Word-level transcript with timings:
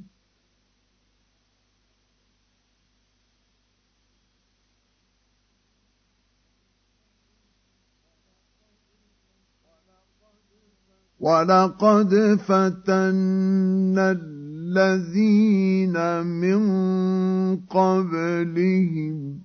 ولقد 11.21 12.39
فتنا 12.47 14.36
الذين 14.79 16.23
من 16.27 17.57
قبلهم 17.71 19.39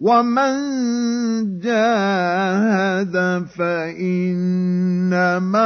ومن 0.02 1.60
جاهد 1.62 3.46
فانما 3.48 5.66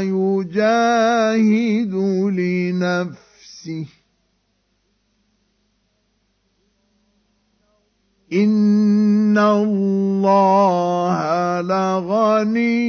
يجاهد 0.00 1.94
لنفسه 2.32 3.86
ان 8.32 9.38
الله 9.38 11.16
لغني 11.60 12.88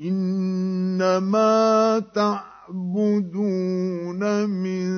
انما 0.00 1.98
تعبدون 2.14 4.44
من 4.48 4.88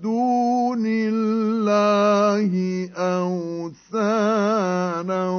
دون 0.00 0.82
الله 0.86 2.88
اوثانا 2.96 5.30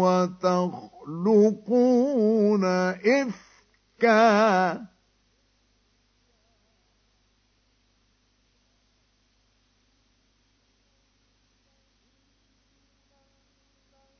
وتخلقون 0.00 2.64
افكا 3.04 4.84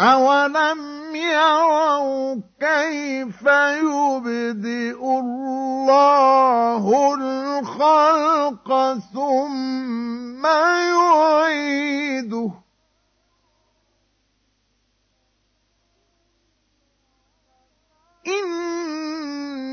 أولم 0.00 0.82
يروا 1.16 2.36
كيف 2.60 3.42
يبدئ 3.80 5.04
الله 5.16 6.84
الخلق 7.14 8.68
ثم 9.14 10.46
يعيده 10.46 12.63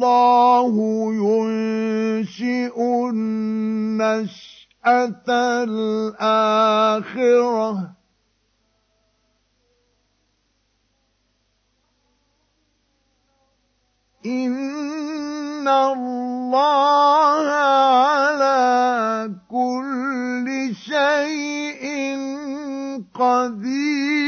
الله 0.00 0.72
ينشئ 1.12 2.72
النشأة 3.12 5.28
الآخرة 5.68 7.90
إن 14.26 15.68
الله 15.68 17.46
على 17.46 19.38
كل 19.50 20.74
شيء 20.88 21.84
قدير 23.14 24.19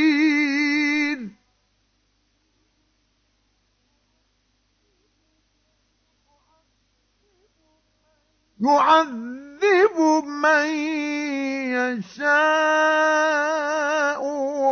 يعذب 8.64 10.23
من 10.26 10.66
يشاء 11.75 14.23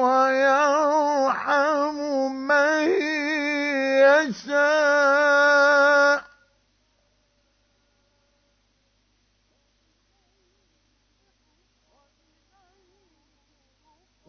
ويرحم 0.02 1.94
من 2.30 2.86
يشاء 3.98 6.24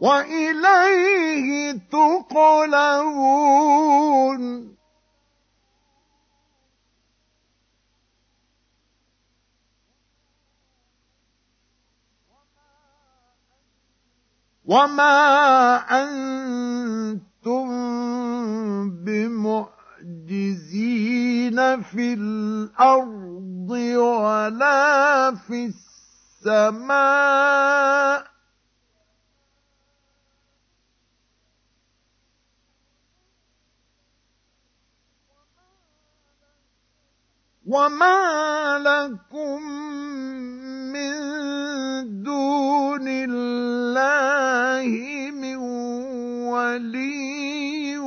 وإليه 0.00 1.72
تقلبون 1.92 4.72
وما 14.72 15.16
أنتم 16.02 17.68
بمعجزين 19.04 21.58
في 21.82 22.14
الأرض 22.14 23.70
ولا 23.70 25.34
في 25.34 25.64
السماء 26.44 28.32
وما 37.66 38.20
لكم 38.84 39.62
من 40.92 41.12
دون 42.22 43.08
الله 43.08 44.51
الله 44.82 45.30
من 45.30 45.56
ولي 46.50 47.98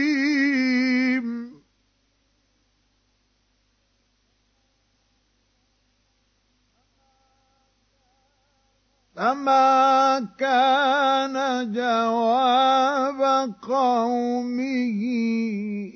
فما 9.15 10.19
كان 10.39 11.33
جواب 11.73 13.53
قومه 13.61 15.01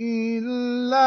إلا 0.02 1.06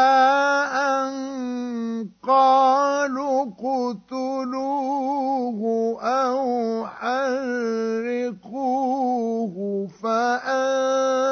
أن 1.05 2.07
قالوا 2.23 3.45
اقتلوه 3.45 5.59
أو 6.03 6.47
حرقوه 6.87 9.87
فأنتم 10.03 11.28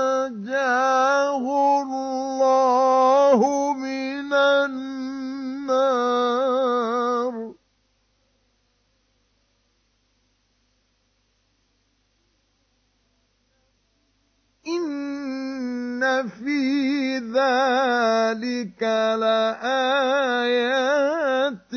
ذلك 18.64 18.82
لَآيَاتٍ 19.20 21.74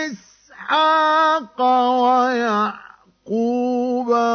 إسحاق 0.05 1.57
ويعقوب 2.05 2.77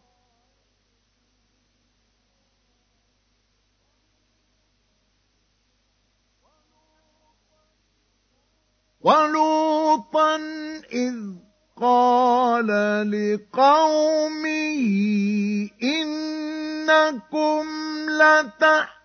ولوطا 9.02 10.36
اذ 10.94 11.16
قال 11.78 12.68
لقومه 13.12 14.50
انكم 15.84 17.64
لتحكمون 18.10 19.03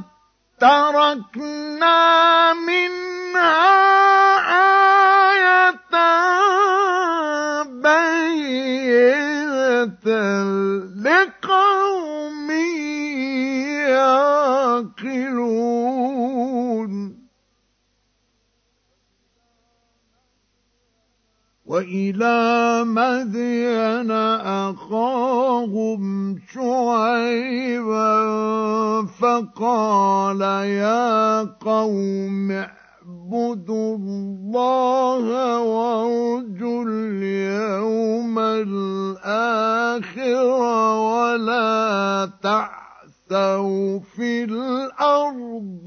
الأرض 44.84 45.84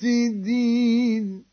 مفسدين 0.00 1.46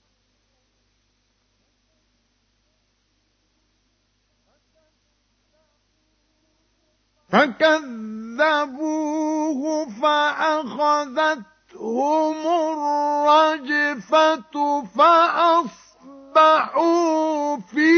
فكذبوه 7.29 9.85
فأخذتهم 9.89 12.37
الرجفة 12.47 14.83
فأصبحوا 14.95 17.57
في 17.57 17.91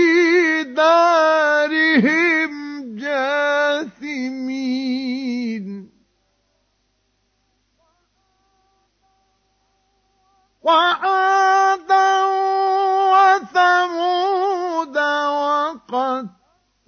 دارهم 0.75 2.75
جاثمين 2.97 5.24
وعادا 10.65 12.25
وثمود 13.13 14.97
وقد 14.97 16.25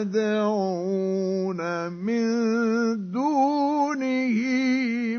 يَدْعُونَ 0.00 1.60
مِن 1.92 2.26
دُونِهِ 3.12 4.40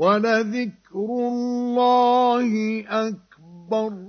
ولذكر 0.02 1.06
الله 1.06 2.50
أكبر 2.90 4.08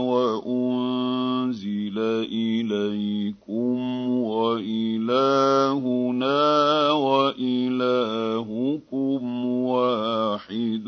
وَأُنزِلَ 0.00 1.96
إِلَيْكُمْ 2.32 3.78
وَإِلَٰهُنَا 4.24 6.42
وَإِلَٰهُكُمْ 6.92 9.22
وَاحِدٌ 9.44 10.86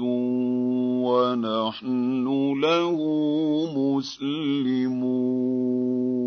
وَنَحْنُ 1.12 2.26
لَهُ 2.56 2.96
مُسْلِمُونَ 3.76 6.21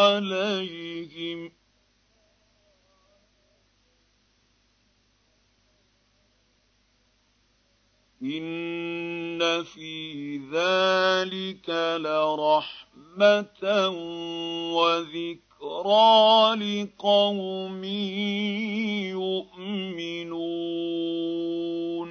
عَلَيْهِمْ 0.00 1.48
ۚ 1.48 1.52
إِنَّ 8.22 9.62
فِي 9.64 10.38
ذَٰلِكَ 10.52 11.68
لَرَحْمَةً 12.00 13.88
وَذِكْرَىٰ 14.74 15.51
ذِكْرَىٰ 15.62 16.58
لِقَوْمٍ 16.58 17.84
يُؤْمِنُونَ 19.14 22.08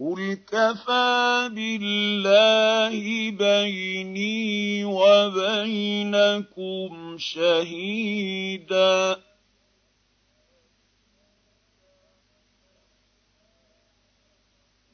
قل 0.00 0.34
كفى 0.46 1.48
بالله 1.56 3.04
بيني 3.30 4.44
وبينكم 4.84 7.18
شهيدا 7.18 9.16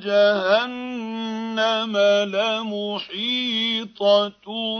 جهنم 0.03 1.97
لمحيطه 2.35 4.79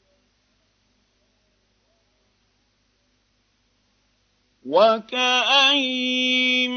وكاين 4.67 6.71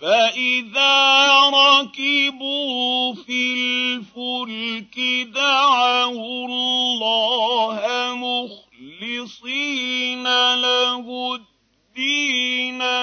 فإذا 0.00 1.26
ركبوا 1.50 3.14
في 3.14 3.54
الفلك 3.54 5.00
دعوا 5.34 6.46
الله 6.48 7.82
مخلصين 8.14 10.22
له 10.54 11.06
الدين 11.34 11.51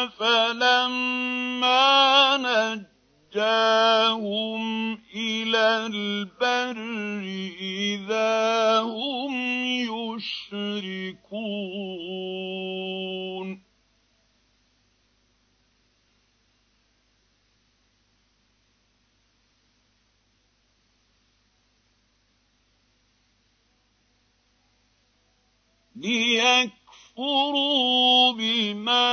فلما 0.07 1.75
نجاهم 2.37 4.93
إلى 5.15 5.85
البر 5.93 6.79
إذا 7.59 8.81
هم 8.81 9.33
يشركون 9.83 10.79
ليك 25.95 26.78
لِيَكْفُرُوا 27.19 28.31
بِمَا 28.31 29.11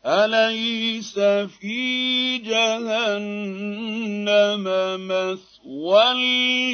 أليس 0.05 1.19
في 1.19 2.37
جهنم 2.37 4.63
مثوى 5.07 6.05